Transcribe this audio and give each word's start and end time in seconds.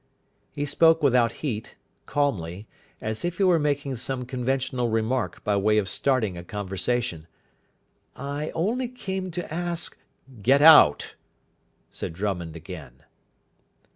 He 0.51 0.65
spoke 0.65 1.03
without 1.03 1.31
heat, 1.45 1.75
calmly, 2.07 2.65
as 3.01 3.23
if 3.23 3.37
he 3.37 3.43
were 3.43 3.59
making 3.59 3.93
some 3.93 4.25
conventional 4.25 4.89
remark 4.89 5.43
by 5.43 5.55
way 5.57 5.77
of 5.77 5.87
starting 5.87 6.35
a 6.39 6.43
conversation. 6.43 7.27
"I 8.15 8.49
only 8.55 8.87
came 8.87 9.29
to 9.29 9.53
ask" 9.53 9.95
"Get 10.41 10.59
out," 10.63 11.13
said 11.91 12.13
Drummond 12.13 12.55
again. 12.55 13.03